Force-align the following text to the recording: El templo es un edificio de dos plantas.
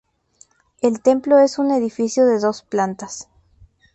El 0.81 1.03
templo 1.03 1.37
es 1.37 1.59
un 1.59 1.69
edificio 1.69 2.25
de 2.25 2.39
dos 2.39 2.63
plantas. 2.63 3.29